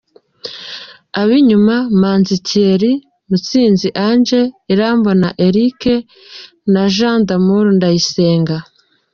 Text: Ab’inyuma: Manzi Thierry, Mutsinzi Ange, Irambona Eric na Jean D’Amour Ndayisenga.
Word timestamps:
Ab’inyuma: 1.19 1.75
Manzi 2.01 2.35
Thierry, 2.47 2.93
Mutsinzi 3.29 3.87
Ange, 4.07 4.41
Irambona 4.73 5.29
Eric 5.47 5.81
na 6.73 6.83
Jean 6.95 7.19
D’Amour 7.27 7.65
Ndayisenga. 7.77 8.57